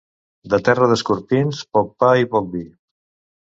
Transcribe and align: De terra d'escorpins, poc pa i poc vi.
De 0.53 0.59
terra 0.69 0.87
d'escorpins, 0.91 1.59
poc 1.79 1.93
pa 2.05 2.11
i 2.23 2.27
poc 2.33 2.49
vi. 2.57 2.65